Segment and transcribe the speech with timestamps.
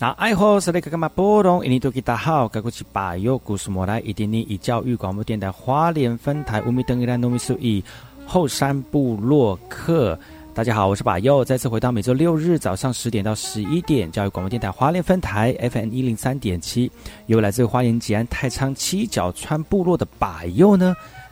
[0.00, 1.64] 那爱好是那个干嘛波动？
[1.64, 7.82] 印尼多吉大好，该过去把右故事莫来，一点点以教育广播电台花莲分台乌米登伊兰糯米苏以
[8.24, 10.16] 后山部落客。
[10.54, 16.88] 大家好，我是把右，再次回到每周六日早上十点到十一点，教育广播电台花莲分台 FM 一零三点七，
[17.26, 20.94] 由来自花莲吉安太仓七角川部落的把右呢。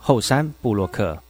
[0.00, 1.22] 后山布洛克。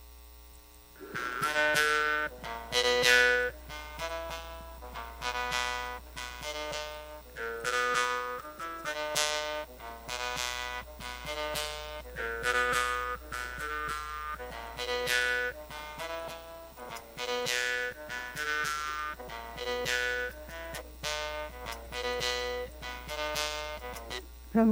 [24.52, 24.68] 让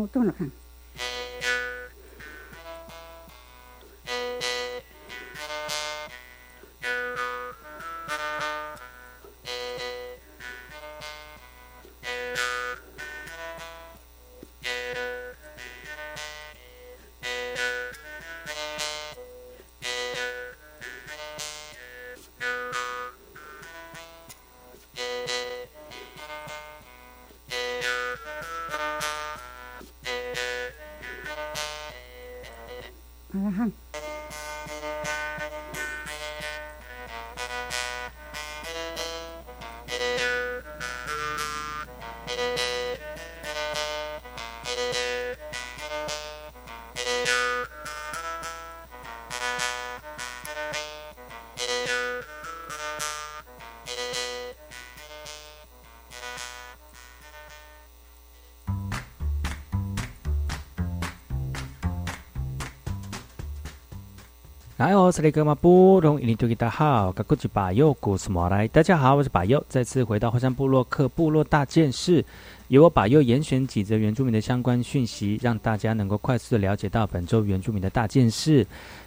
[64.79, 68.69] 来哦，这里格马布隆，印尼多吉达好，格古吉巴佑，古斯莫来。
[68.69, 72.25] 大家好，我是巴佑，再次回到火山部落克部落大件事，
[72.69, 78.65] 由我巴佑严选几则原住民的相关讯息，让大家能够快速的了解到本周原住民的大件事。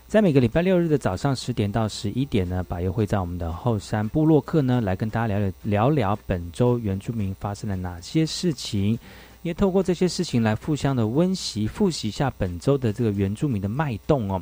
[0.07, 8.99] 在每个礼拜六日的早上十点到十一点呢，巴佑会在我们的后山部落克呢，来跟大家聊聊聊聊本周原住民发生了哪些事情。
[9.41, 14.41] 也透过这些事情来互相的温习、复习一下本周的这个原住民的脉动哦。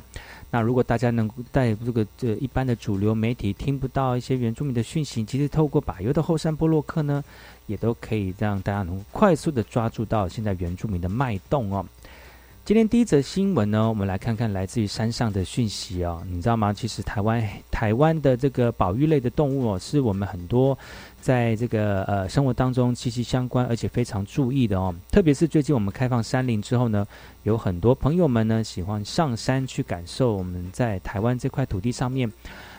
[0.50, 7.22] 那如果大家能够在这个这一般的主流媒体听不到一些原住民的讯息，其实透过柏油的后山波洛克呢，
[7.66, 11.86] 也都可以让大家能够快速的抓住到现在原住民的脉动哦。
[12.62, 16.22] 今天第一则新闻呢，我们来看看来自于山上的讯息哦。
[16.28, 16.72] 你知道吗？
[16.72, 20.78] 其实台湾台湾的这个保育类的动物哦，是我们很多
[21.20, 24.94] 在这个呃生活当中息息相关，而且非常注意的哦。
[25.10, 27.06] 特别是最近我们开放山林之后呢，
[27.42, 32.30] 有很多朋友们呢喜欢上山去感受我们在台湾这块土地上面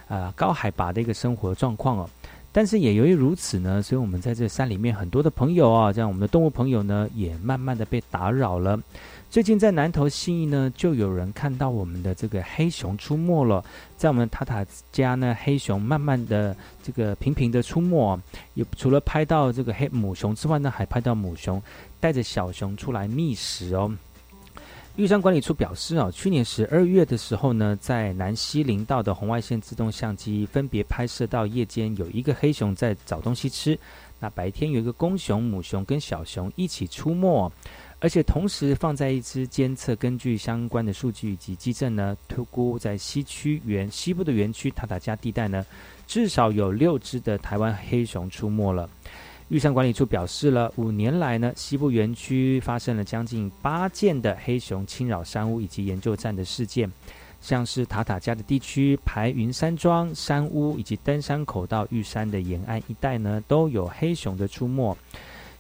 [0.08, 2.10] 啊高海拔的一个生活状况哦。
[2.54, 8.78] 但是也由于如此呢，所以我们在这山里面很多的朋友啊，像我们的动物朋友呢，也慢慢的被打扰了。
[9.32, 13.64] 最近在南投信义呢，就有人看到我们的这个黑熊出没了。
[13.96, 18.20] 在我们塔塔家呢，黑熊慢慢的这个频频的出没，
[18.56, 21.64] 也除了拍到这个黑母熊之外呢，还拍到母熊
[21.98, 23.96] 带着小熊出来觅食哦。
[24.98, 33.80] 玉山管理处表示啊，去年十二月的时候呢，在南西林道的红外线自动相机分别拍摄到夜间有一个黑熊在找东西吃，
[34.20, 37.50] 那白天有一个公熊、母熊跟小熊一起出没。
[38.02, 45.64] 而且同时放在一支监测，根据相关的数据以及基证呢，推估在西区园西部的园区塔塔加地带呢，
[46.08, 48.90] 至少有六只的台湾黑熊出没了。
[49.50, 56.92] 玉山管理处表示了，五年来呢，西部园区发生了将近八件的黑熊侵扰山屋以及研究站的事件，
[57.40, 64.98] 像是塔塔加的地区、排云山庄山屋以及登山口到玉山的沿岸一带呢，都有黑熊的出没。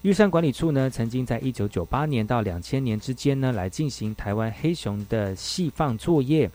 [0.03, 6.49] 玉山管理处呢，曾经在一九九八年到两千年之间呢，来进行台湾黑熊的细放作业，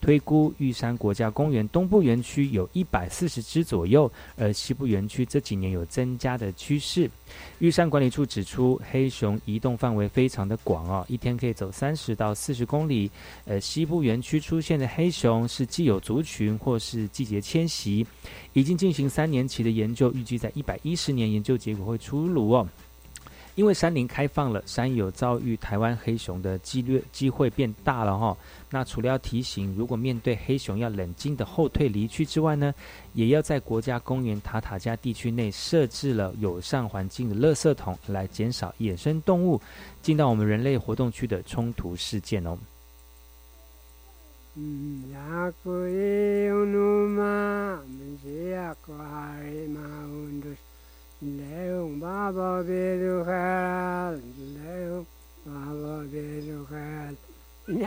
[0.00, 7.08] 推估玉山国家公园东部园区有一百四十只左右，而西部园区这几年有增加的趋势。
[7.60, 13.08] 玉山管理处指出，黑熊移动范围非常的广哦，一天可以走三十到四十公里。
[13.44, 18.04] 呃，西部园区出现的黑熊是既有族群或是季节迁徙，
[18.54, 22.68] 已经进行三年期的研究，预计在一百一十年研究结果会出炉哦。
[23.58, 28.36] 因为山林开放了，山友遭遇台湾黑熊的几率机会变大了哈。
[28.70, 32.72] 那除了要提醒，如果面对黑熊要冷静的后退离去之外呢，
[33.14, 39.60] 也要在国家公园塔塔加地区内设置了友善环境的垃圾桶，来减少野生动物
[40.02, 42.56] 进到我们人类活动区的冲突事件哦。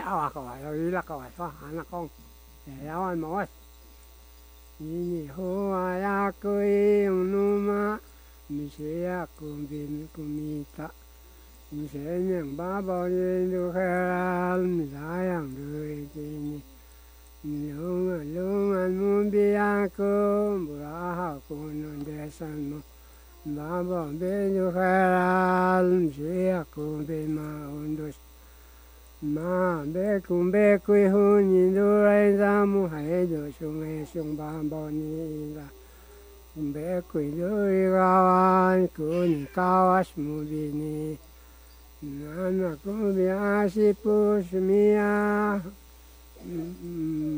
[0.06, 3.54] alkaa jo ylakalaisessa aina kontteja ja on moista.
[4.80, 7.98] Nini hua ja kui unuma,
[8.48, 10.90] misi ja kumpi kumita.
[11.72, 16.62] Misenyang baboni dukhal, misayang duitini.
[17.44, 20.12] Lungan lungan mumbiyanku,
[20.66, 22.82] buraha kunun desanmu.
[23.46, 28.31] Babon bin dukhal, misi ja kumpi ma undus.
[29.22, 34.04] Ma be kum be ku hu ni do rai za mu hai do shung e
[34.04, 35.62] shung ba ba ni la
[36.52, 41.16] kum be ku do ri ga wan ku ni ka wa mu bi ni
[42.02, 43.70] na na ku bi a
[44.02, 44.98] pu shmi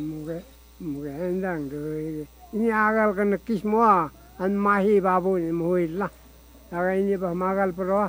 [0.09, 0.41] mu ge
[0.81, 1.81] mu ge ndang do
[2.57, 3.85] ni agal kan kis mo
[4.41, 6.09] an mahi babu ni muhilla
[6.73, 8.09] aga ini magal pro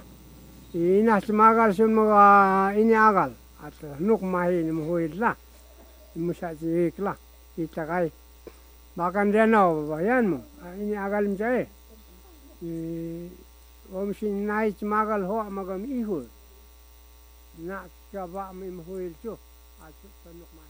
[0.74, 5.32] ina magal sun mga ini agal ata nuk mahi ni muhuit la,
[6.16, 7.14] ni musa tihik la
[7.58, 8.12] itakai
[8.98, 10.40] bakan renau bayan mu
[10.82, 11.64] ini agal mjae
[13.94, 16.18] om shin nai magal ho magam ihu
[17.68, 17.78] na
[18.12, 19.34] ka ba mi muhuit chu
[19.86, 20.08] atu
[20.40, 20.65] nuk mahi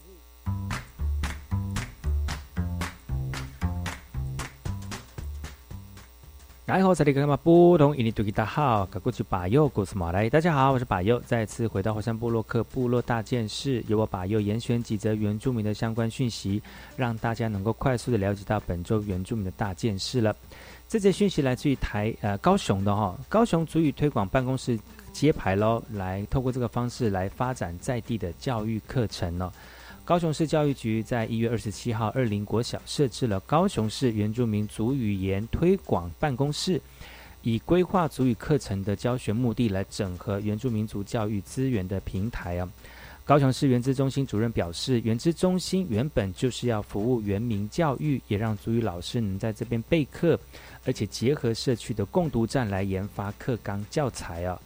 [6.66, 7.96] 然后这里干嘛不同？
[7.96, 10.28] 印尼多吉大好，赶过去把右古斯马来。
[10.28, 16.60] 大家好，我是把右，再次回到火山部落克部落大件事，由我把右严选几则原住民的相关讯息，
[16.96, 20.34] 让大家能够快速的了解到本周原住民的大件事了。
[20.88, 24.76] 这则讯息来自于台呃高雄的哈，高雄足语推广办公室
[25.12, 29.52] 揭牌喽，来透过这个方式来发展在地的教育课程呢。
[30.06, 36.80] 高雄市教育局在一月二十七号，二林国小设置了高雄市原住民族语言推广办公室，
[37.42, 42.68] 以规划族语课程的教学目的来整合原住民族教育资源的平台啊。
[43.24, 50.38] 高雄市原资中心主任表示，原资中心原本就是要服务原民教育，也让族语老师能在这边备课，
[50.84, 54.56] 而且结合社区的共读站来研发课纲教材啊。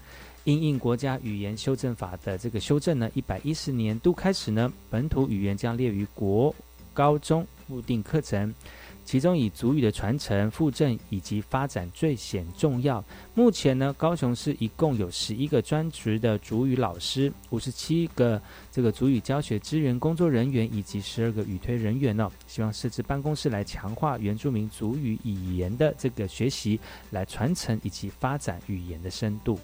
[0.44, 6.54] 因应国家语言修正法的这个修正呢，一百一十年度开始呢，本土语言将列于国
[6.94, 8.54] 高中固定课程。
[9.02, 13.04] 其中以族语的传承、复振以及发展最显重要。
[13.34, 22.30] 目前呢，高雄市一共有十一个专职的族语老师，五十七个这个族语教学支援工作人员，以及十二个语推人员呢。
[22.46, 26.78] 希望设置办公室来强化原住民族语语言的这个学习，
[27.10, 29.58] 来传承以及发展语言的深度。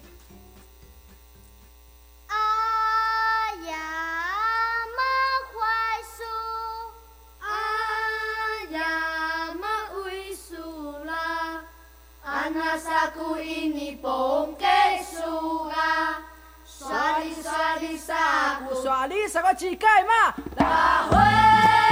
[12.55, 16.23] Saku ini bongke sunga
[16.63, 21.86] Swali swali saku Swali saku chikai ma La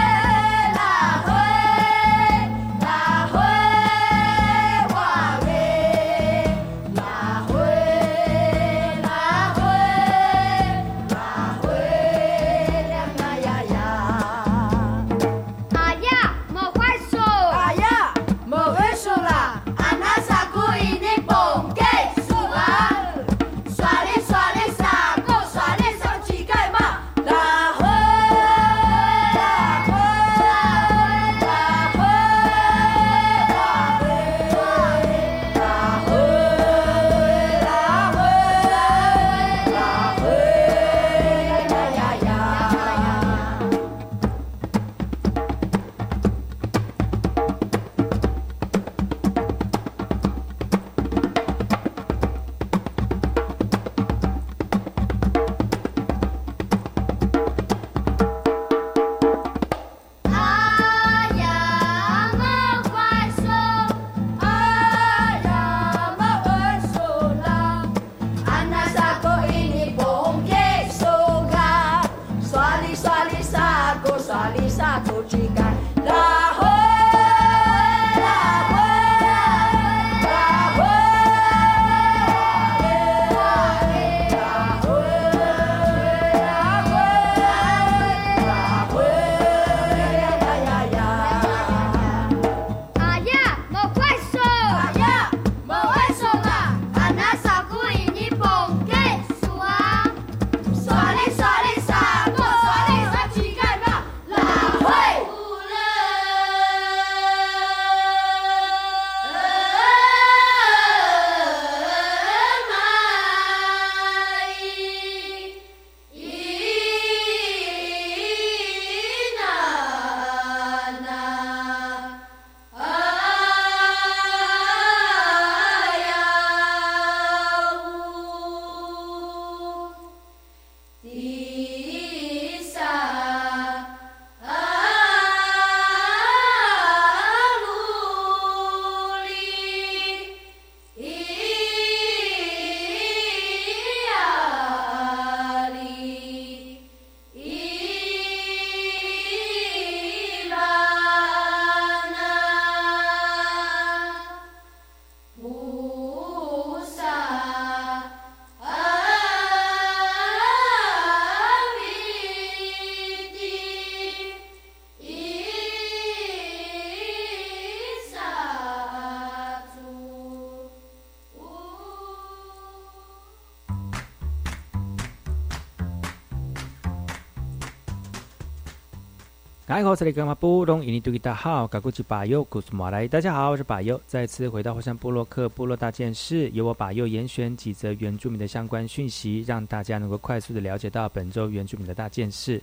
[179.76, 183.06] 大家好，这里是布隆印尼多吉大号，嘎古吉巴尤古斯马来。
[183.10, 192.62] 大家好，我是巴尤，再次回到火山部落克部落大件事，由我巴尤严选几则原住民的相关讯息，让大家能够快速的了解到本周原住民的大件事。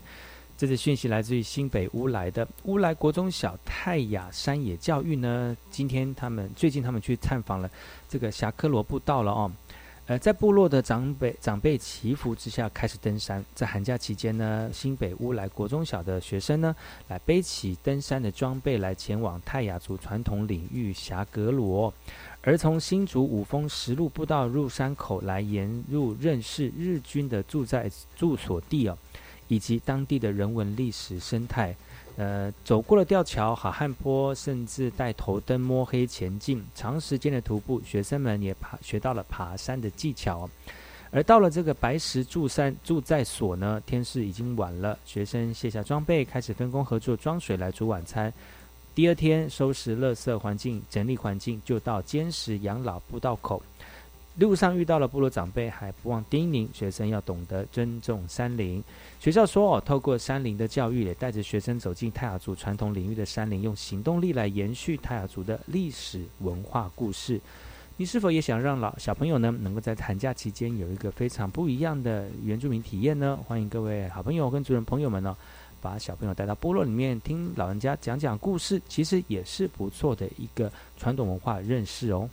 [0.57, 7.71] 这次讯息来自于新北乌来的乌来国中小泰雅山野教育呢，今天他们最近他们去探访了
[8.09, 9.53] 这个霞克罗布道了哦。
[10.13, 13.43] 呃，在部落的长辈长辈祈福之下，开始登山。
[13.55, 16.77] 在寒假期间呢，新北乌来国中小的学生呢，
[17.09, 21.91] 来背起登山的装备，来前往泰雅族传统领域霞格罗。
[22.43, 28.99] 而从新竹五峰石路步道入山口，来沿路认识日军的住在住所地哦。
[29.49, 31.75] 以及当地的人文历史生态。
[32.17, 40.49] 呃，走过了吊桥、好汉坡，甚至带头灯摸黑前进，长时间的徒步，学生们也爬学到了爬山的技巧。
[41.11, 48.33] 而到了这个白石住山住在所呢，天色已经晚了，学生卸下装备，开始分工合作装水来煮晚餐。
[48.95, 53.63] 第二天收拾垃圾环境，整理环境，就到坚石养老步道口。
[54.37, 58.83] 路上遇到了部落长辈，还不忘叮咛学生要懂得尊重山林。
[59.21, 67.39] 学校说哦，透过山林的教育，也带着学生走进泰雅族传统领域的山林，用行动力来延续泰雅族的历史文化故事。
[67.99, 73.39] 你是否也想让老小朋友呢，能够在寒假期间有一个非常不一样的原住民体验呢？
[73.47, 75.37] 欢迎各位好朋友跟主人朋友们呢，
[75.83, 82.29] 把小朋友带到部落里面听老人家讲讲故事，其实也是不错的一个传统文化认识哦。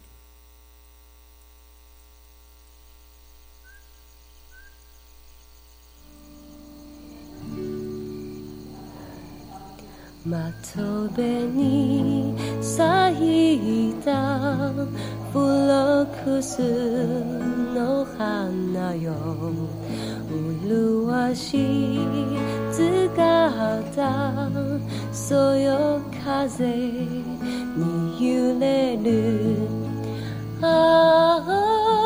[10.29, 11.07] 窓
[11.47, 14.69] に咲いた
[15.33, 16.61] フロックス
[17.73, 19.11] の花よ。
[20.29, 21.99] 麗しい
[22.71, 24.49] 姿
[25.11, 29.57] そよ風に揺れる。
[30.61, 31.98] ああ。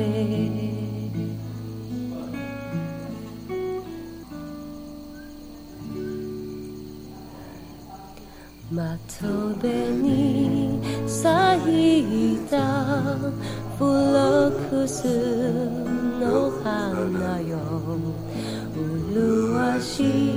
[8.71, 9.69] 窓辺
[10.02, 12.58] に咲いた
[13.78, 15.06] フロックス
[16.19, 17.58] の花よ。
[19.17, 20.37] 麗し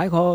[0.00, 0.30] 大家好，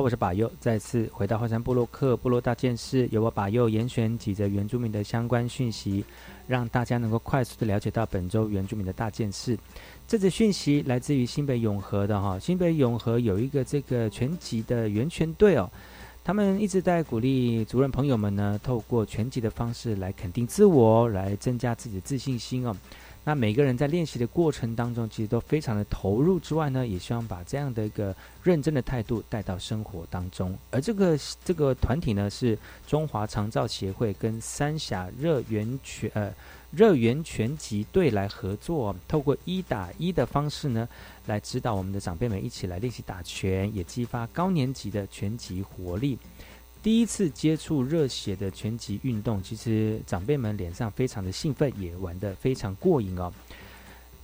[0.00, 6.02] 我是把右，再次回到华山部落克部落大件事，由我把右严选几则原住民的相关讯息，
[6.46, 9.58] 让大家能够快速的了解到本周原住民的大件事。
[10.06, 15.70] 这则讯息来自于新北永和的哈，新北永和有一个这个拳击的源泉队哦，
[16.24, 22.74] 他们一直在鼓励族人朋友们呢，透过拳击的方式来肯定自我，来增加自己的自信心哦。
[23.24, 30.56] 那每个人在练习的过程当中，其实都非常的投入之外呢，也希望把这样的一个认真的态度带到生活当中。
[30.70, 36.32] 而这个这个团体呢，是中华长照协会跟三峡热源拳呃
[36.70, 40.88] 热源拳击队来合作，透过一打一的方式呢，
[41.26, 46.18] 来指导我们的长辈们一起来练习打拳，也激发高年级的拳击活力。
[46.82, 53.32] 第一次接触热血的拳击运动，其实长辈们脸上非常的兴奋，也玩得非常过瘾哦。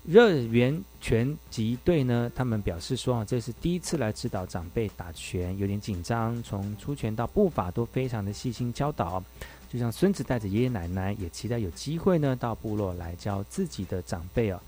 [0.06, 9.22] 热源拳击队呢，他们表示说啊，这是第一次来指导长辈打拳，有点紧张，从出拳到步伐都非常的细心教导。
[9.68, 14.60] 就像孙子带着爷爷奶奶，也期待有机会呢到部落来教自己的长辈哦。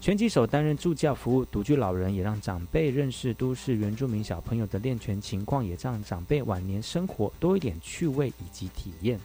[0.00, 9.18] 拳击手担任助教服务独居老人，也让长辈认识都市原住民小朋友的练拳情况，也让长辈晚年生活多一点趣味以及体验。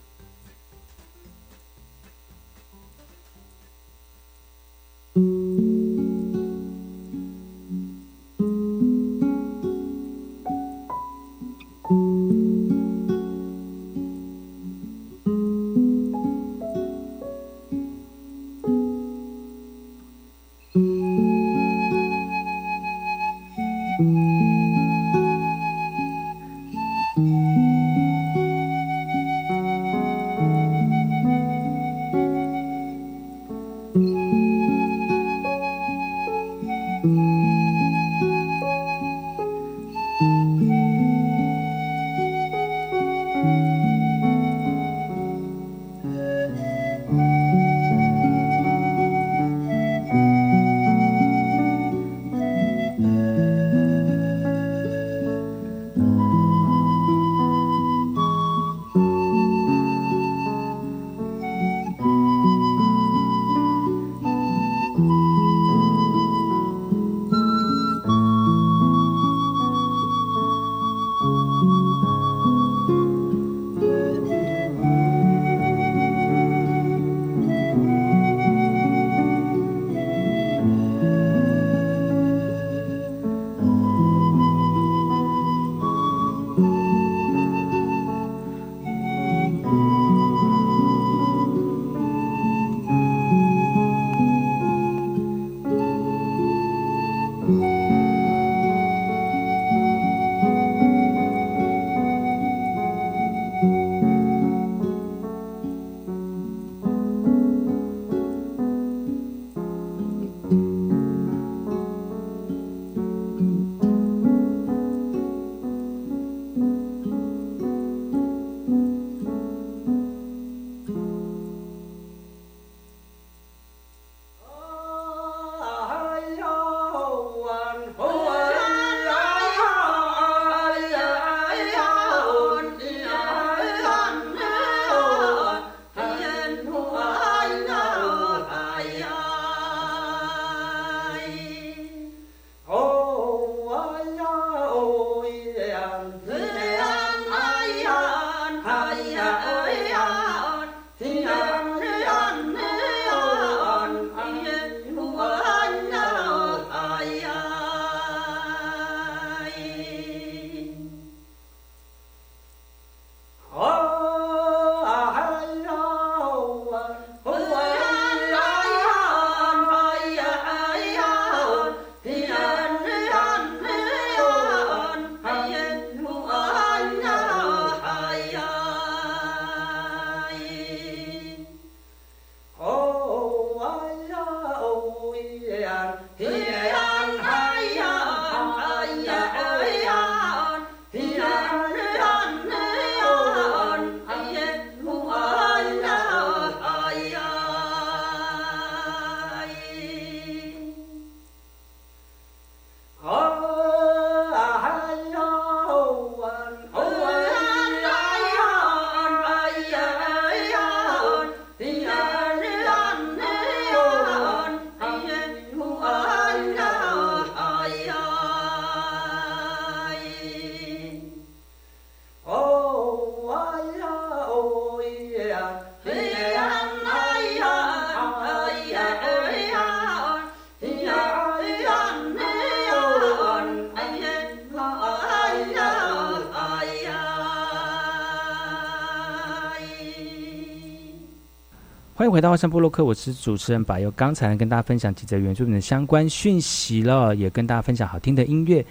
[242.14, 243.90] 回到外山部落克，我是主持人柏佑。
[243.96, 248.64] 刚才跟大家分享几则原住民的相关讯息了，也跟大家分享好听的音乐。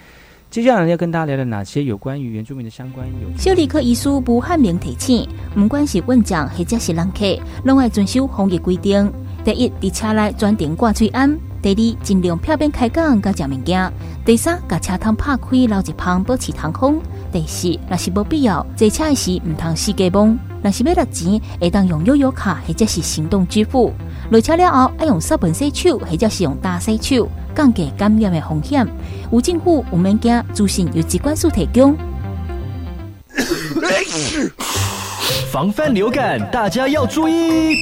[0.48, 3.37] 接下来要跟大家聊聊哪些有关于原住民的相关有。
[3.37, 9.12] 小儿科医师不汉明提醒，不管是问讲或者是人客，拢要遵守防疫规定。
[9.44, 11.28] 第一，伫车内专程挂嘴安；
[11.61, 13.90] 第二，尽量漂边开讲，甲食物件；
[14.24, 17.00] 第三，甲车窗拍开，留一旁保持通风；
[17.33, 20.38] 第四，若是无必要坐车时，唔通四界望。
[20.62, 23.92] 若是要落钱，会当用悠游卡或者是行动支付。
[24.31, 28.87] 落车了后要用扫盆洗手，或者是用大洗手，降低感染的风险。
[29.33, 31.96] 有政府有物件资讯由机关署提供。
[35.51, 37.77] 防范流感，大家要注意。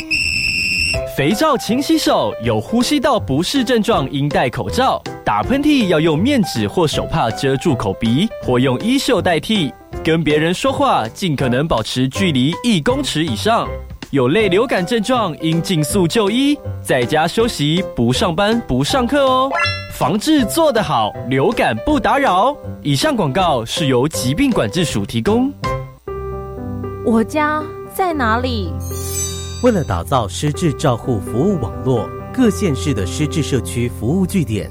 [1.17, 5.01] 肥皂勤洗手，有呼吸道不适症状应戴口罩。
[5.25, 9.73] 打喷嚏要用面纸或手帕遮住口鼻，或用衣袖代替。
[10.03, 13.69] 跟别人说话尽可能保持距离一公尺以上。
[14.11, 19.51] 有类流感症状应尽速就医，在家休息，不上班不上课哦。
[19.93, 22.57] 防治做得好，流感不打扰。
[22.83, 25.53] 以上广告是由疾病管制署提供。
[27.05, 27.63] 我家
[27.95, 28.73] 在哪里？
[29.63, 34.71] 为了打造失智照护服务网络，各县市的失智社区服务据点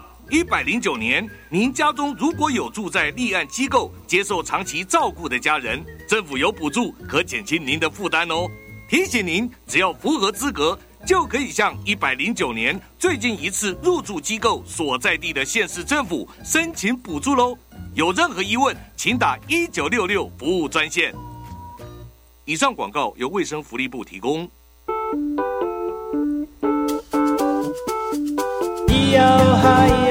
[0.31, 8.47] 一百零九年，您家中如果有住在立案机构接受长期照顾的家人，政府有补助可减轻您的负担哦。
[8.87, 17.57] 提醒您，只要符合资格，就可以向一百零九年最近一次入住机构所在地的县市政府申请补助喽。
[17.93, 21.13] 有任何疑问，请打一九六六服务专线。
[22.45, 24.49] 以上广告由卫生福利部提供。
[29.61, 30.10] 谁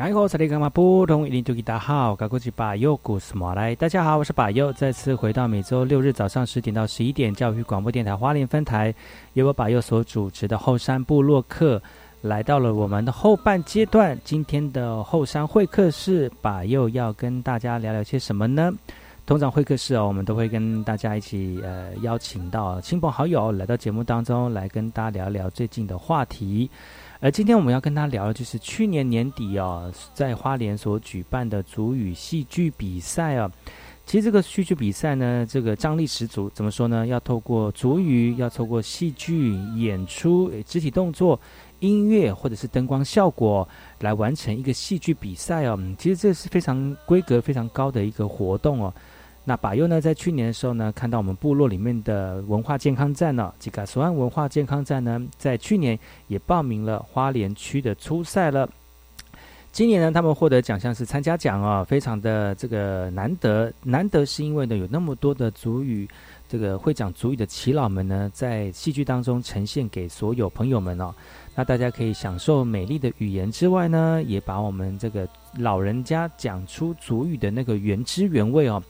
[0.00, 3.74] 大号，高过去把右故事马来。
[3.74, 8.94] 大家好，我是把右，再次回到每周六日早上十点到十一点，教育广播电台花莲分台，
[9.34, 11.82] 由我把右所主持的后山部落客，
[12.22, 14.18] 来到了我们的后半阶段。
[14.24, 18.72] 今天的后山会客室，把右要跟大家聊聊些什么呢？
[19.26, 26.70] 通常会客室哦，我们都会跟大家一起呃邀请到亲朋好友来到节目当中，来跟大家聊聊最近的话题。
[27.22, 33.50] 而今天我们要跟他聊的就是去年年底哦，在花莲所举办的主语戏剧比赛啊。
[34.06, 36.50] 其实这个戏剧比赛呢，这个张力十足。
[36.50, 37.06] 怎么说呢？
[37.06, 41.38] 要透过主语，要透过戏剧演出、肢体动作、
[41.80, 43.68] 音乐或者是灯光效果
[44.00, 45.78] 来完成一个戏剧比赛哦。
[45.98, 48.92] 其实这是非常规格非常高的一个活动哦。
[49.50, 58.70] 那把右呢，在去年的时候呢，看到我们部落里面的文化健康站呢，这个索安文化健康站呢，在去年也报名了花莲区的初赛了。
[59.72, 66.08] 今年呢，他们获得奖项是参加奖哦，非常的这个难得，难得是因为呢，有那么多的族语，
[66.48, 71.12] 这个会讲族语的耆老们呢，在戏剧当中呈现给所有朋友们哦。
[71.56, 78.80] 那大家可以享受美丽的语言之外呢，也把我们这个老人家讲出族语的那个原汁原味哦。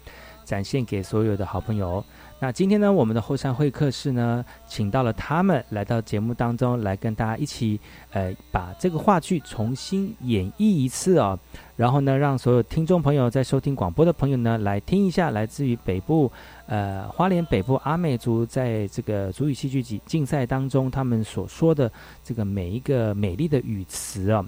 [0.51, 2.05] 展现给所有的好朋友。
[2.41, 7.79] 那今天呢，我们的后山会客室呢，请到了他们来到节目当中，来跟大家一起，
[8.11, 11.39] 呃，把这个话剧重新演绎一次哦。
[11.77, 16.33] 然后呢，让所有听众朋友在收听广播的朋友呢，来听一下来自于北部，
[16.67, 21.93] 呃，花莲北部阿美族在这个主语戏剧竞竞赛当中，他们所说的
[22.25, 24.45] 这个每一个美丽的语词啊。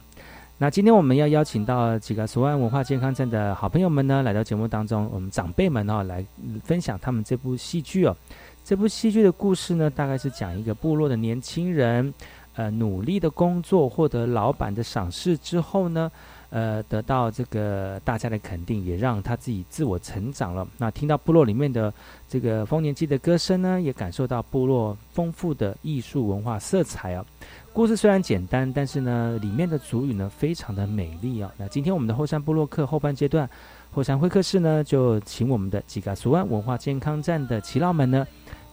[0.58, 6.24] 那今天我们要邀请到几个索安文化健康站的好朋友们呢，来到节目当中，我们长辈们哦，来
[6.62, 8.16] 分享他们这部戏剧哦。
[8.62, 12.14] 这部戏剧的故事呢，大概是讲一个部落的年轻人，
[12.54, 16.08] 呃，努力的工作，获得老板的赏识之后呢，
[16.50, 20.64] 呃，得到这个大家的肯定，也让他自己自我成长了。
[20.78, 21.92] 那听到部落里面的
[22.28, 27.26] 这个丰年祭的歌声呢，也感受到部落丰富的艺术文化色彩啊。
[27.74, 31.50] 故事虽然简单，但是呢，里面的主语呢非常的美丽啊。
[31.56, 33.48] 那今天我们的后山部落客后半阶段，
[33.90, 38.26] 后山会客室呢，就请我们的吉嘎苏安文化健康站的耆老们呢，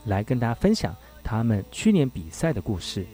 [0.04, 3.08] 来跟大家分享他们去年比赛的故事。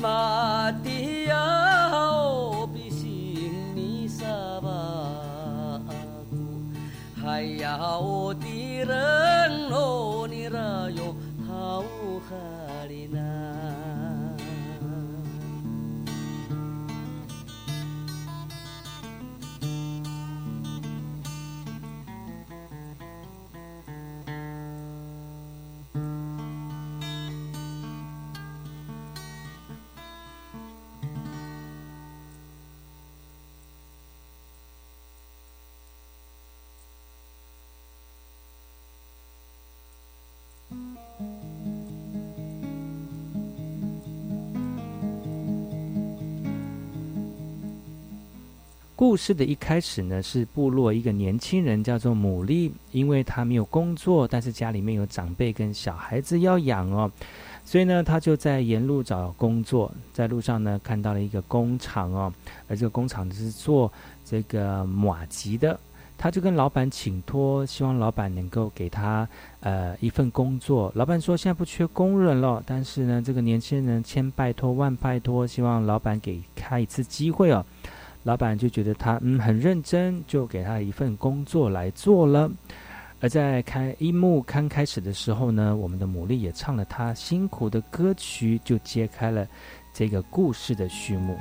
[0.00, 0.88] 妈的
[1.26, 4.24] 哟，比心里沙
[4.62, 5.80] 巴
[6.30, 6.36] 苦，
[7.20, 8.46] 还要我的
[8.84, 10.58] 人哦，你若
[10.90, 11.14] 要
[11.46, 11.82] 好
[12.28, 12.57] 汉。
[48.98, 57.08] 故事的一开始呢，是部落一个年轻人叫做牡蛎，因为他没有工作，但是家里面有长辈跟小孩子要养哦，
[57.64, 62.32] 所以呢，他就在沿路找工作，在路上呢看到了一个工厂哦，
[62.66, 63.92] 而这个工厂是做
[64.24, 65.78] 这个马吉的，
[66.16, 69.28] 他就跟老板请托，希望老板能够给他
[69.60, 70.90] 呃一份工作。
[70.96, 77.64] 老板说现在不缺工人了，但是呢，这个年轻人千拜托万拜托，希望老板给他一次机会哦。
[78.28, 82.50] 老板就觉得他嗯很认真，就给他一份工作来做了。
[83.22, 89.48] 而在开一幕刚开始的时候呢，我们的牡蛎也唱了他辛苦的歌曲，就揭开了
[89.94, 91.38] 这个故事的序幕。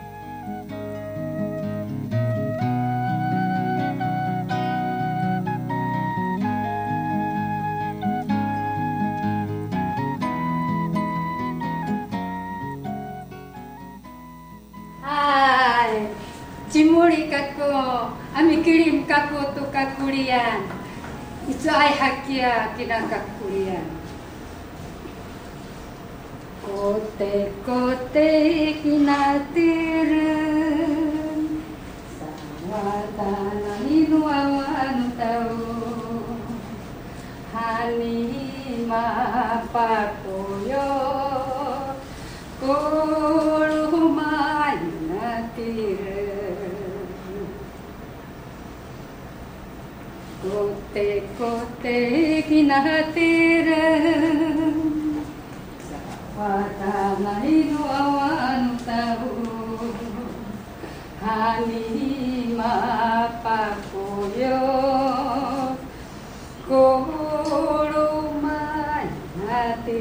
[20.17, 20.65] kulian
[21.45, 23.05] itu ai hakia kita
[23.37, 23.85] kulian
[26.65, 28.33] kote kote
[28.81, 30.17] kinatirun
[32.17, 35.53] sawatana inu awanu tau.
[37.53, 39.05] Hanima
[39.69, 40.46] pakoi
[52.67, 53.29] नहते
[53.67, 54.05] रह
[56.37, 59.29] वाता महिनु अवानुतहु
[61.21, 61.83] हानि
[62.57, 64.05] मापाको
[64.41, 64.59] यो
[66.67, 68.05] कोडो
[68.43, 69.99] मायाते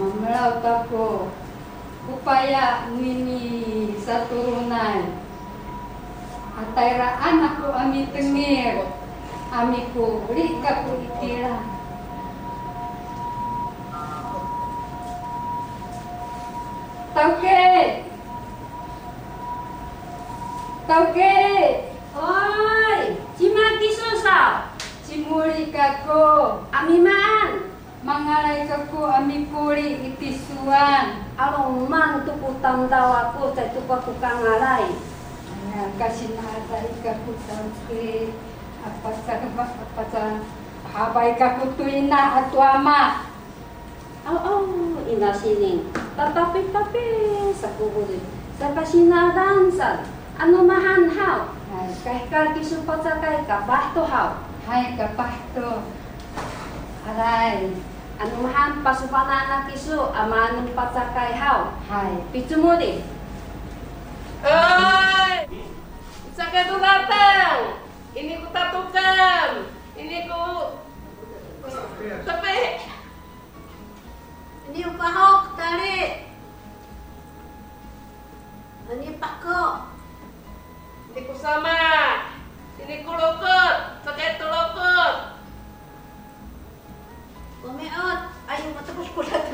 [0.00, 1.28] Memelautakku
[2.08, 5.19] upaya mini satu runai
[6.60, 8.84] Atairaan aku ami tengir,
[9.48, 11.64] ami kulit kapu itilah.
[17.16, 17.64] Tauke,
[20.84, 21.36] tauke,
[22.12, 23.00] oi,
[23.40, 24.68] cimati susah,
[25.08, 27.72] cimuri kaku, ami man,
[28.04, 31.24] mangalai kaku ami kuri itisuan.
[31.40, 34.92] Along man tuku tamtawaku, tetupaku kangalai.
[35.90, 38.04] आकाशी महाबायका कुठे
[38.86, 40.22] आपाचा आपाचा
[40.94, 43.00] हा बायका कुठू इना आतो आमा
[44.28, 44.64] au au
[45.08, 45.80] ina sining
[46.16, 47.04] papapi papi
[47.56, 48.20] sakuburi
[48.60, 50.04] sapasina dansa
[50.36, 51.56] ano mahan hao
[52.04, 52.28] kai.
[52.30, 53.64] Ka kisu paca kai ka
[54.68, 55.82] hai ka bahto
[57.08, 57.72] arai.
[58.20, 62.20] Ano mahan pasupana na kisu amanu paca kai hao hai.
[62.32, 63.00] Pitumuri
[66.40, 67.84] Sakit datang.
[68.16, 69.68] Ini ku tatukan.
[69.92, 70.44] Ini ku
[72.00, 72.60] tepi.
[74.72, 76.24] Ini upahok tali.
[78.88, 79.92] Ini pakok.
[81.12, 81.76] Ini ku sama.
[82.80, 84.00] Ini ku lokot.
[84.08, 85.36] Sakit tu lokot.
[87.60, 88.20] Kumiot.
[88.48, 89.44] Ayo matapos ko lahat.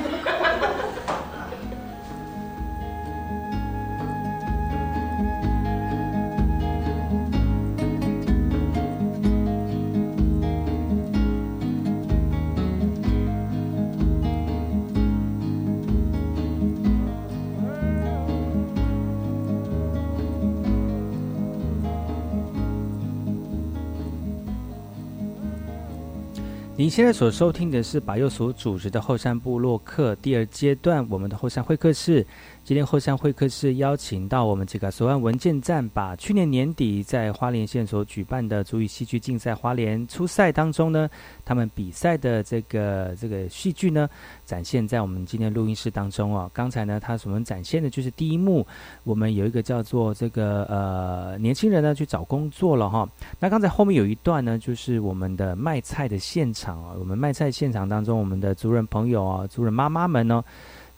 [26.86, 32.24] 你现在所收听的是白幼所组织的后山部落客第二阶段，我们的后山会客室。
[32.66, 41.08] 今天后山会客室邀请到我们这个索岸文件站，把去年年底在花莲县所举办的足以戏剧竞赛花莲初赛当中呢，
[41.44, 44.10] 他们比赛的这个这个戏剧呢，
[44.44, 46.50] 展现在我们今天录音室当中哦。
[46.52, 48.66] 刚才呢，他所们展现的就是第一幕，
[49.04, 53.08] 我们有一个叫做这个呃年轻人呢去找工作了哈。
[53.38, 56.96] 那刚才后面有一段呢，就是我们的卖菜的现场啊。
[56.98, 60.42] 我们卖菜现场当中，我们的族人朋友啊，族人妈妈们呢，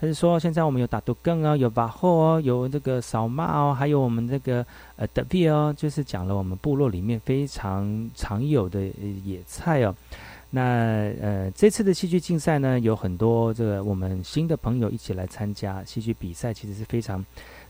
[0.00, 4.64] 他是说，现在我们有打独更啊，有把后哦，有这个扫码哦，还有我们这个
[4.96, 8.80] 呃德比哦，就是讲了我们部落里面非常常有的
[9.24, 9.94] 野菜哦。
[10.50, 17.24] 那呃，这次的戏剧竞赛呢，有很多这个我们新的朋友一起来参加戏剧比赛，其实是非常。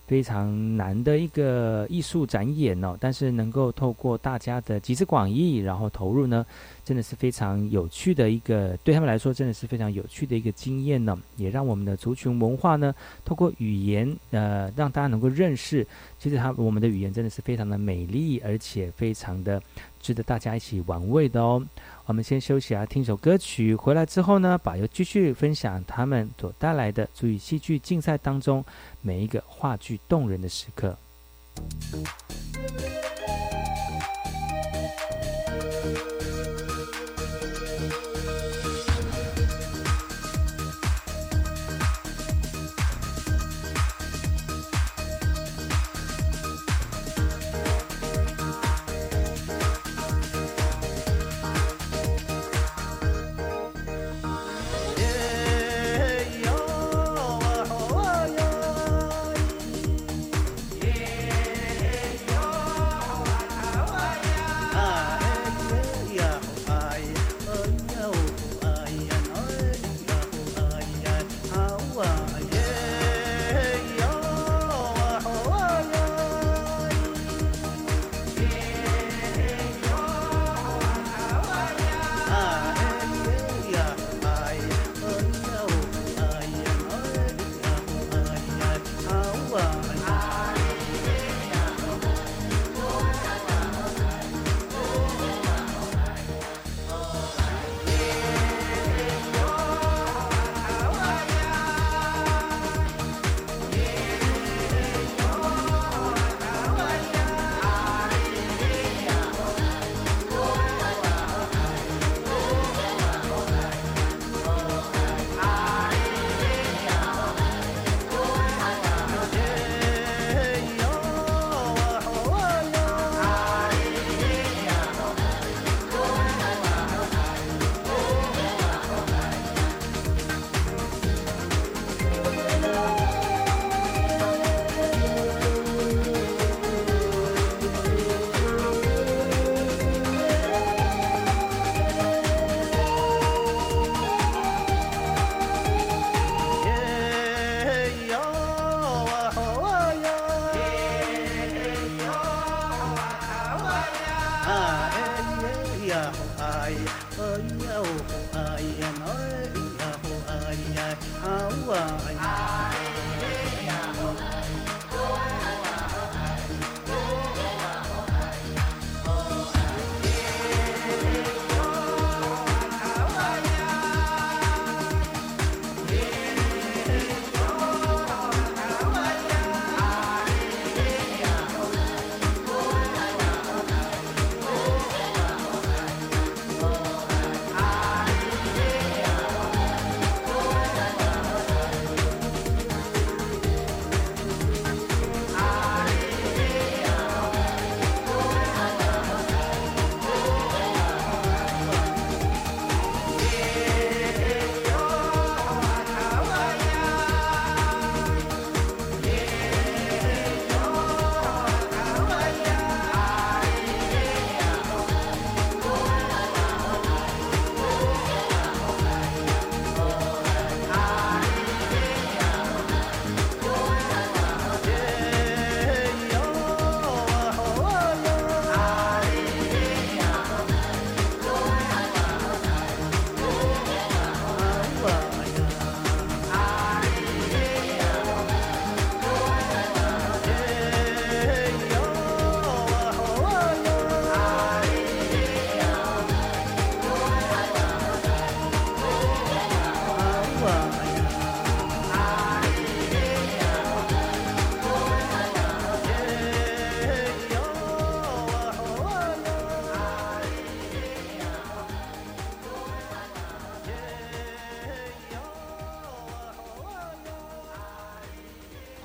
[0.08, 6.44] 非常难的一个艺术展演哦，但是能够透过大家的集思广益，然后投入呢，
[6.82, 15.86] 真的是非常有趣的一个，对他们来说真的是非常有趣的一个经验呢，也让我们的族群文化呢，透过语言呃，让大家能够认识，
[16.18, 19.62] 其实他我们的语言真的是非常的美丽，而且非常的
[20.00, 21.62] 值得大家一起玩味的哦。
[22.06, 23.74] 我们先休息啊，听首歌曲。
[23.74, 28.64] 回来之后呢，把又继续分享他们所带来的注意戏剧竞赛当中
[29.02, 30.96] 每一个话剧动人的时刻。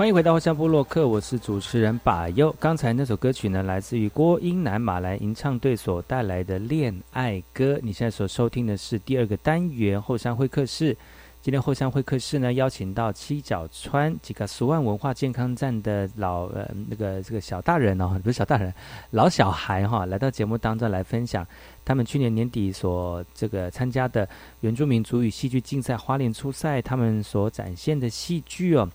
[0.04, 2.54] 欢迎回到后山部落克，我是主持人把优。
[2.60, 7.76] 刚才那首歌曲呢，来自于郭英南马来吟唱队所带来的《恋爱歌》。
[7.82, 10.93] 你现在所收听的是第二个单元后山会客室。
[11.41, 18.74] 今天后山会客室呢，邀请到七角川几个十万文化健康站的老呃那个这个小大人哦，不是小大人，
[19.12, 21.45] 老小孩哈，来到节目当中来分享
[21.84, 24.28] 他们去年年底所这个参加的
[24.62, 28.89] 原住民族语戏剧竞赛花莲初赛，他们所展现的戏剧哦。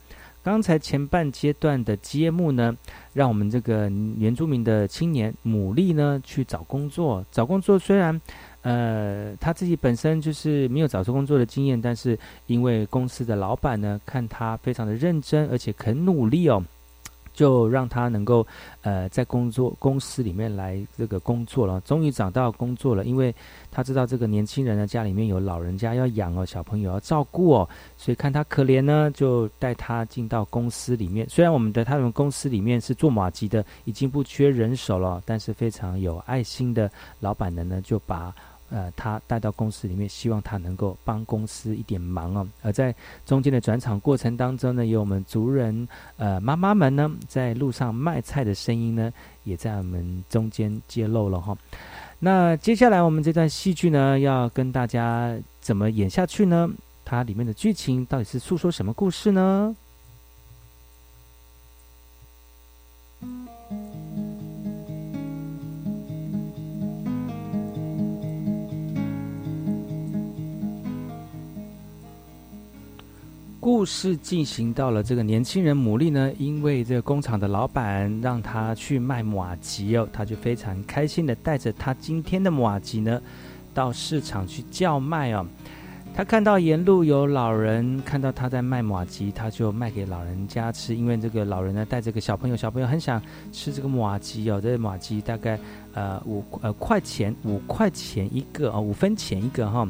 [0.48, 2.74] 刚才前半阶段的揭幕呢，
[3.12, 8.18] 让我们这个原住民的青年努力呢去找工作，找工作虽然。
[8.62, 16.62] 呃，他自己本身就是没有找出工作的经验，但是因为公司的老板呢看他非常的认真，而且肯努力哦，
[17.38, 18.44] 就让他能够
[18.82, 21.80] 呃在工作公司里面来这个工作了。
[21.82, 23.32] 终于找到工作了，因为
[23.70, 31.28] 他知道这个年轻人呢家里面有老人家要养哦，小朋友要照顾哦，所以看他可怜呢，就带他进到公司里面。
[31.28, 38.34] 虽然我们的他们公司里面是做马吉的，已经不缺人手了，但是非常有爱心的老板呢呢就把。
[38.70, 42.46] 呃，他带到公司里面，希望他能够帮公司一点忙哦。
[42.62, 42.94] 而在
[43.24, 49.12] 中间的转场过程当中呢，有我们族人呃妈妈们呢，在路上卖菜的声音呢，
[49.44, 51.56] 也在我们中间揭露了哈。
[52.18, 56.68] 那接下来我们这段戏剧呢，要跟大家怎么演下去呢？
[57.04, 59.74] 它里面的剧情到底是诉说什么故事呢？
[73.60, 83.20] 故事进行到了这个年轻人牡蛎呢，因为这个工厂的老板让他去卖马吉哦，他就非常开心的带着他今天的马吉呢，
[83.74, 85.44] 到市场去叫卖哦。
[86.14, 95.58] 他看到沿路有老人看到他在卖马吉，他就卖给老人家吃，因为这个老人呢带着个小朋友，小朋友很想吃这个马吉哦，这个马吉大概
[95.94, 99.86] 呃五呃块钱五块钱一个啊，五分钱一个哈，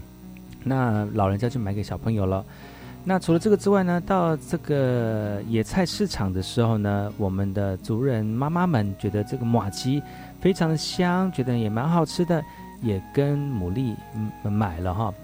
[0.65, 2.43] 那老人家就买给小朋友了。
[3.05, 10.03] 那除了这个之外呢，到这个野菜市场的时候呢，我们的族人妈妈们觉得这个马鸡
[10.41, 12.43] 非常的香，觉得也蛮好吃的，
[12.83, 13.97] 也跟牡蛎
[14.51, 15.15] 买了哈。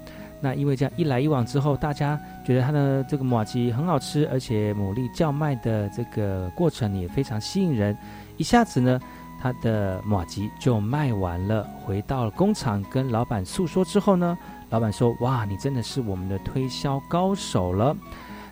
[0.41, 7.95] 那因为这样一来一往之后，大家觉得它的这个马鸡很好吃，而且牡蛎叫卖的这个过程也非常吸引人，
[8.37, 8.99] 一下子呢，
[9.41, 11.67] 他的马吉就卖完了。
[11.85, 14.37] 回到了工厂跟老板诉说之后呢。
[14.71, 17.95] 老板说：“哇，你真的是我们的推销高手了。”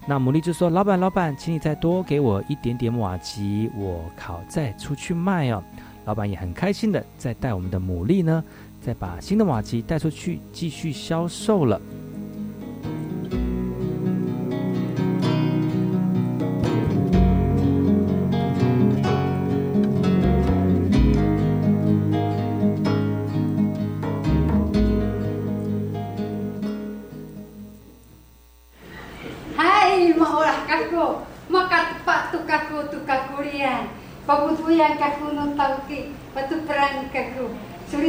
[0.06, 5.62] 那牡蛎就说：“老板，老板，请你再多给我一点点瓦吉，我烤再出去卖哦。”
[6.06, 8.44] 老板也很开心的再带我们的牡蛎呢，
[8.80, 11.82] 再把新的瓦吉带出去继续销售了。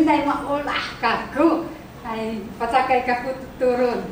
[0.04, 1.64] Indai maulah kaku.
[2.04, 4.04] Hai, patakai kaku turun.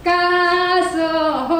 [0.00, 1.12] Kaso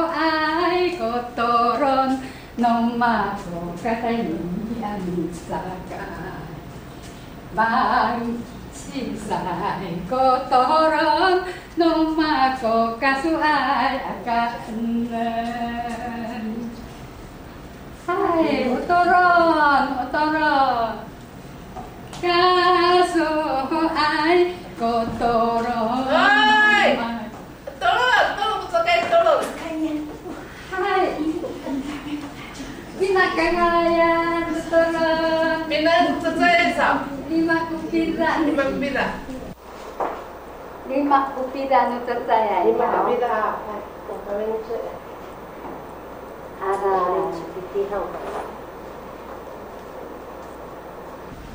[0.09, 2.25] ai kotoron
[2.57, 6.09] noma ko katai ni amisaka.
[7.53, 8.41] Bang
[8.73, 11.45] sisai kotoron
[11.77, 15.13] noma ko kasu ai akanen.
[18.09, 21.13] Hai, otoron, otoron.
[22.25, 23.29] Kaso
[23.93, 26.09] ai kotoron.
[26.09, 26.97] Hai,
[27.77, 29.45] tolong, tolong pakai tolong.
[30.73, 31.21] Hai,
[32.97, 35.69] Bina kagayan, otoron.
[35.69, 36.89] Bina saya sa.
[37.29, 38.41] Lima kupira.
[38.41, 39.07] Lima kupira.
[40.89, 42.65] Lima kupira no saya.
[42.65, 43.37] Lima kupira.
[44.25, 44.49] Kami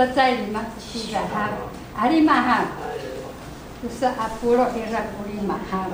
[0.00, 2.64] tsatsaimasu shiraha arimaha
[3.84, 5.92] usa apuro irrakurimaha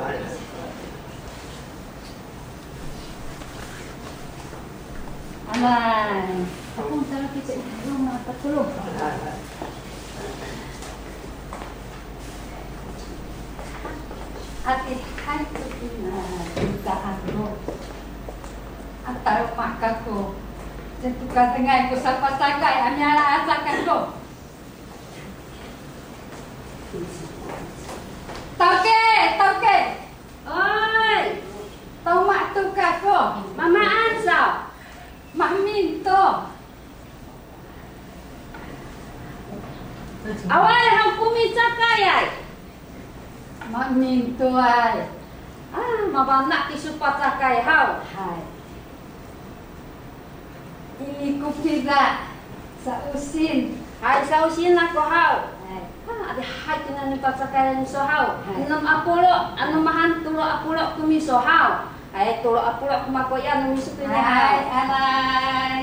[5.46, 6.42] Aman.
[6.74, 8.70] Apunta kita itu rumah apa tolong.
[14.66, 17.48] At ihay ko pinagdaan mo.
[19.06, 20.45] At tarong makakuha
[20.96, 23.98] Tentukan dengan aku sapa sakai amyala asakan ko.
[28.56, 29.04] Toke,
[29.36, 29.78] toke.
[30.48, 31.20] Oi.
[32.00, 33.44] Tau mak tukar ko.
[33.60, 34.72] Mama ansau.
[35.36, 36.24] Mak minto.
[40.48, 42.26] Awal hang kumi cakai ai.
[43.68, 45.12] Mak minto ai.
[45.76, 48.00] Ah, mama nak kisupat cakai hau.
[48.00, 48.55] Hai.
[51.46, 52.26] Kuftiga
[52.82, 53.78] sausin.
[54.02, 55.54] Hai sausin ako haw.
[56.26, 58.42] Ada hati na ni pasakayan so haw.
[58.50, 61.86] Enam apulo, ano mahan tulo apulo kumi so haw.
[62.10, 65.82] Ay tulo apulo kumakoya no miso pili ay, Alay.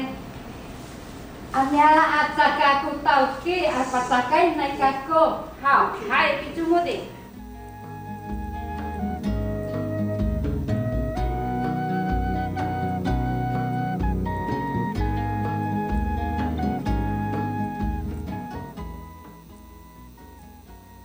[1.55, 7.22] Anyala at tauki apa apasakay naik aku Haw, hai pichumudi.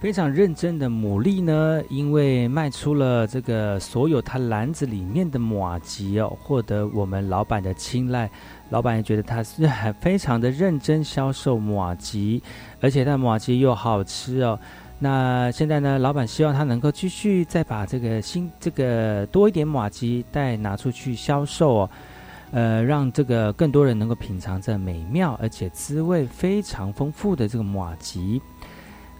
[0.08, 8.30] 非常认真的牡蛎呢，因为卖出了这个所有他篮子里面的马吉哦，获得我们老板的青睐。
[8.70, 12.42] 老板也觉得他是很非常的认真销售马吉，
[12.80, 14.58] 而且他的马吉又好吃哦。
[14.98, 21.90] 那现在呢，老板希望他能够继续再把这个新这个多一点马吉带拿出去销售哦，
[22.52, 28.40] 呃，让这个更多人能够品尝这美妙而且滋味非常丰富的这个马吉。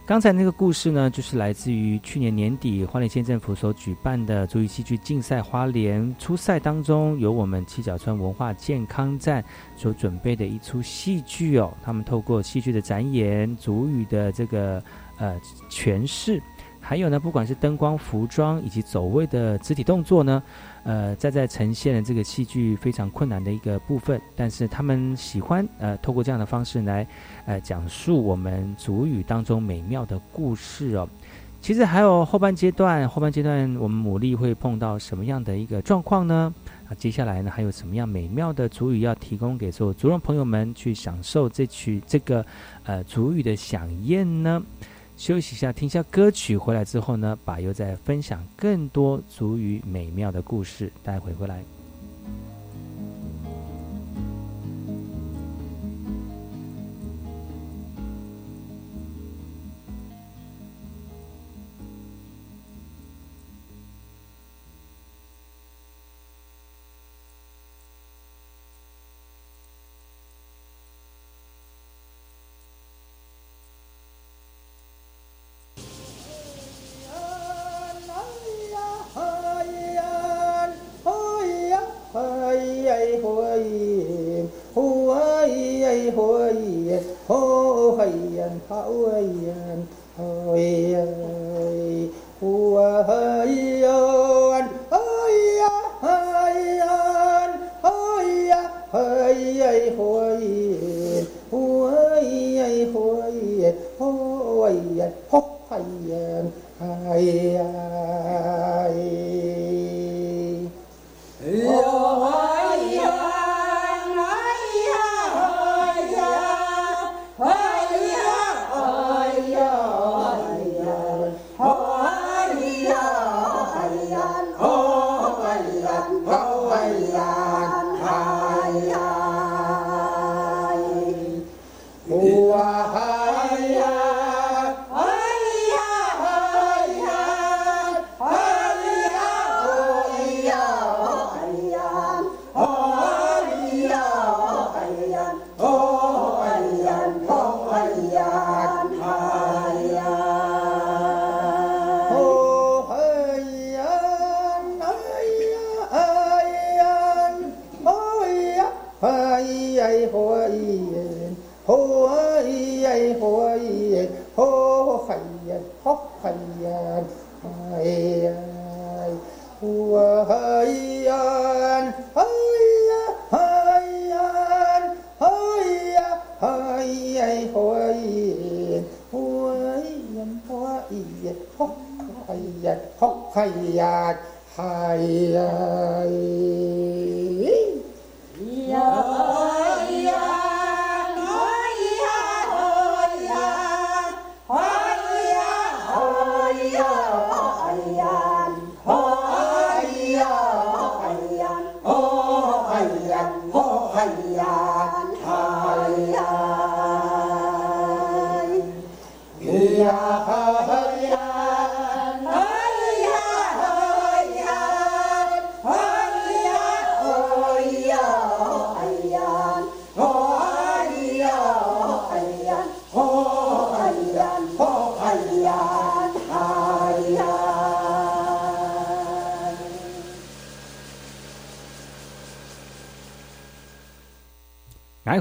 [0.09, 9.45] 刚才那个故事呢，就是来自于去年年底花莲县政府所举办的足语戏剧竞赛花莲初赛当中，由我们七角川文化健康站
[9.77, 11.71] 所准备的一出戏剧哦。
[11.83, 14.83] 他们透过戏剧的展演、足语的这个
[15.19, 15.39] 呃
[15.69, 16.43] 诠释，
[16.81, 20.43] 还有呢，不管是灯光、服装以及走位的肢体动作呢，
[20.85, 27.07] 呃，在在呈现了这个戏剧非常困难的一个部分，但是他们喜欢呃透过这样的方式来
[27.47, 31.09] 呃讲述我们主语当中美妙的故事哦。
[31.61, 36.55] 其实还有后半阶段，后半阶段我们牡蛎会碰到什么样的一个状况呢？
[36.89, 42.47] 啊，接下来呢还有什么样美妙的主语要提供给所有族人朋友们去享受这曲这个
[42.85, 44.63] 呃主语的飨宴呢？
[45.19, 51.61] 休息一下，听一下歌曲，回来之后呢，把又再分享更多足语美妙的故事，待会回来。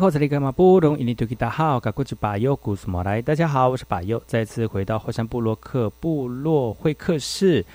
[0.08, 0.98] 爱好这里干嘛不懂？
[0.98, 3.22] 印尼多吉大好，赶过去把右古斯莫来。
[3.22, 7.66] 大家好，我是把右，再次回到火山部落克部落会客室。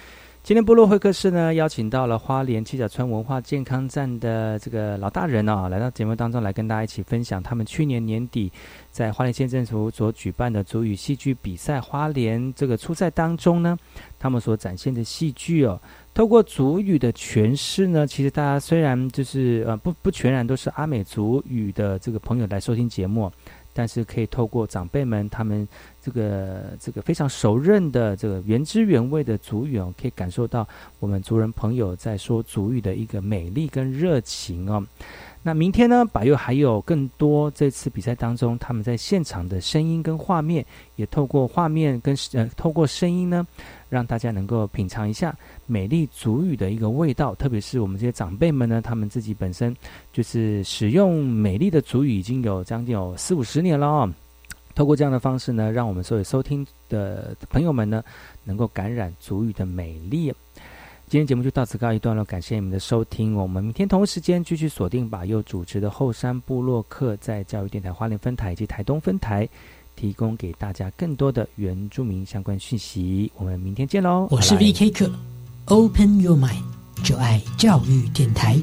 [0.42, 8.50] 今天部落会客室呢，邀请到了花莲七角村文化健康站的这个老大人哦，来到节目当中来跟大家一起分享他们去年年底
[8.90, 13.78] 在花莲县政府所举办的足语戏剧比赛花莲这个初赛当中呢，
[14.18, 15.80] 他们所展现的戏剧哦，
[16.12, 23.30] 透过族语的诠释呢，其实大家虽然就是呃不不全然都是阿美族语的这个朋友来收听节目。
[23.72, 25.66] 但是可以透过长辈们他们
[26.00, 30.66] 这个这个非常熟认的这个原汁原味的族语哦，可以感受到
[31.00, 34.84] 我们族人朋友在说族语的一个美丽跟热情哦。
[35.44, 40.64] 那明天呢，百佑还有更多这次比赛当中他们在现场的声音跟画面，
[40.94, 43.46] 也透过画面跟呃透过声音呢。
[43.92, 45.36] 让大家能够品尝一下
[45.66, 49.76] 美丽祖语的一个味道，特别是我们这些长辈们呢，他们自己本身
[50.14, 54.10] 就是使用美丽的祖语已经有将近有四五十年了哦。
[54.74, 58.02] 透过这样的方式呢，让我们所有收听的朋友们呢，
[58.44, 60.32] 能够感染祖语的美丽。
[61.08, 63.34] 今天节目就到此告一段落，感谢你们的收听。
[63.34, 69.46] 我们明天同一时间继续锁定把又主持的后山部落客，在教育电台花莲分台以及台东分台。
[69.94, 74.26] 提供给大家更多的原住民相关讯息，我们明天见喽！
[74.30, 75.10] 我是 V K 课
[75.66, 76.62] ，Open Your Mind，
[77.04, 78.60] 就爱教育电台。